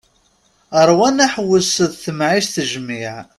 [0.89, 3.17] Rwan aḥewwes d temɛict jmiɛ.